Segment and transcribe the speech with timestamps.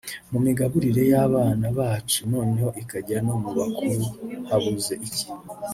[0.31, 4.03] mu migaburire y’abana bacu noneho ikajya no mu bakuru
[4.49, 5.25] habuze iki